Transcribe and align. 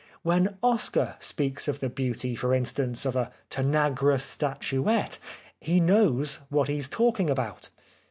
When 0.23 0.57
Oscar 0.63 1.15
speaks 1.19 1.67
of 1.67 1.79
the 1.79 1.87
beauty, 1.87 2.33
for 2.33 2.55
instance, 2.55 3.05
of 3.05 3.15
a 3.15 3.31
Tanagra 3.51 4.17
statuette 4.19 5.19
he 5.59 5.79
knows 5.79 6.39
what 6.49 6.69
he 6.69 6.79
is 6.79 6.89
talking 6.89 7.29
about. 7.29 7.69